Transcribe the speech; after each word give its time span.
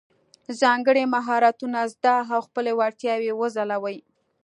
ځانګړي 0.61 1.03
مهارتونه 1.15 1.79
زده 1.93 2.15
او 2.33 2.39
خپلې 2.47 2.71
وړتیاوې 2.79 3.25
یې 3.29 3.37
وځلولې. 3.39 3.97